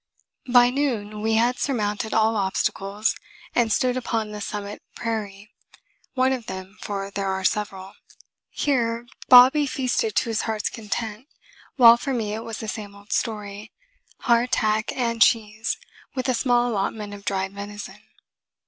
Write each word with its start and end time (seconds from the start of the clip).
By 0.49 0.71
noon 0.71 1.21
we 1.21 1.35
had 1.35 1.59
surmounted 1.59 2.11
all 2.11 2.35
obstacles 2.35 3.13
and 3.53 3.71
stood 3.71 3.95
upon 3.95 4.31
the 4.31 4.41
summit 4.41 4.81
prairie 4.95 5.51
one 6.15 6.33
of 6.33 6.47
them, 6.47 6.79
for 6.81 7.11
there 7.11 7.27
are 7.27 7.43
several. 7.43 7.93
Here 8.49 9.05
Bobby 9.29 9.67
feasted 9.67 10.15
to 10.15 10.29
his 10.29 10.41
heart's 10.41 10.69
content, 10.71 11.27
while 11.75 11.97
for 11.97 12.15
me 12.15 12.33
it 12.33 12.43
was 12.43 12.57
the 12.57 12.67
same 12.67 12.95
old 12.95 13.11
story 13.11 13.71
hardtack 14.21 14.91
and 14.93 15.21
cheese, 15.21 15.77
with 16.15 16.27
a 16.27 16.33
small 16.33 16.67
allotment 16.71 17.13
of 17.13 17.23
dried 17.23 17.53
venison. 17.53 18.01